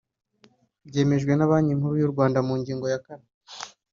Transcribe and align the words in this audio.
Byemejwe 0.87 1.31
na 1.35 1.49
Banki 1.49 1.77
Nkuru 1.77 1.95
y’u 2.01 2.11
Rwanda 2.13 2.39
mu 2.47 2.53
ngingo 2.59 2.85
ya 2.93 2.99
kane 3.05 3.27